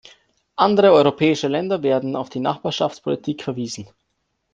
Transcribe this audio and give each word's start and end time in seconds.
Andere 0.55 0.93
europäische 0.93 1.47
Länder 1.47 1.83
werden 1.83 2.15
auf 2.15 2.27
die 2.31 2.39
Nachbarschaftspolitik 2.39 3.43
verwiesen. 3.43 3.87